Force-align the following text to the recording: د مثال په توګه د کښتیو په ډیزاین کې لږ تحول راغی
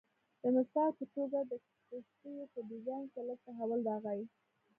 د 0.41 0.43
مثال 0.57 0.89
په 0.99 1.05
توګه 1.15 1.39
د 1.49 1.51
کښتیو 1.89 2.43
په 2.53 2.59
ډیزاین 2.69 3.05
کې 3.13 3.21
لږ 3.27 3.39
تحول 3.45 3.79
راغی 3.89 4.21